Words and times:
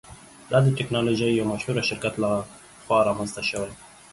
دا 0.51 0.57
د 0.65 0.67
ټیکنالوژۍ 0.77 1.31
یو 1.33 1.49
مشهور 1.51 1.75
شرکت 1.89 2.13
لخوا 2.23 2.99
رامینځته 3.07 3.41
شوی. 3.49 3.71